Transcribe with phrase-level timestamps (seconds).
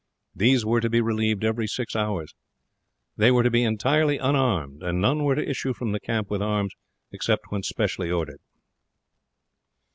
[0.33, 2.33] These were to be relieved every six hours.
[3.17, 6.41] They were to be entirely unarmed, and none were to issue from the camp with
[6.41, 6.73] arms
[7.11, 8.39] except when specially ordered.